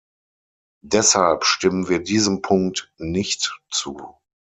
[0.83, 4.15] Deshalb stimmen wir diesem Punkt nicht zu.